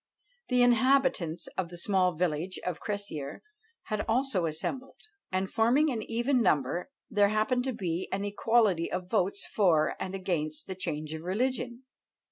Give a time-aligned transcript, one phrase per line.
[0.49, 3.43] The inhabitants of the small village of Cressier
[3.83, 4.97] had also assembled;
[5.31, 10.15] and forming an even number, there happened to be an equality of votes for and
[10.15, 11.83] against the change of religion.